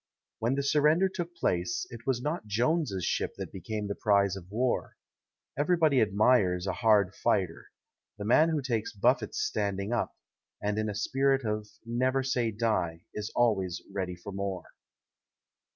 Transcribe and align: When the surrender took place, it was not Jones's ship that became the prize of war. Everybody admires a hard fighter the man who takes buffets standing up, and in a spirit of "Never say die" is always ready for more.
When 0.39 0.55
the 0.55 0.63
surrender 0.63 1.07
took 1.07 1.35
place, 1.35 1.85
it 1.91 2.07
was 2.07 2.23
not 2.23 2.47
Jones's 2.47 3.05
ship 3.05 3.35
that 3.37 3.51
became 3.51 3.85
the 3.85 3.93
prize 3.93 4.35
of 4.35 4.49
war. 4.49 4.95
Everybody 5.55 6.01
admires 6.01 6.65
a 6.65 6.73
hard 6.73 7.13
fighter 7.13 7.67
the 8.17 8.25
man 8.25 8.49
who 8.49 8.63
takes 8.63 8.93
buffets 8.93 9.37
standing 9.37 9.93
up, 9.93 10.15
and 10.59 10.79
in 10.79 10.89
a 10.89 10.95
spirit 10.95 11.45
of 11.45 11.67
"Never 11.85 12.23
say 12.23 12.49
die" 12.49 13.05
is 13.13 13.31
always 13.35 13.83
ready 13.93 14.15
for 14.15 14.31
more. 14.33 14.71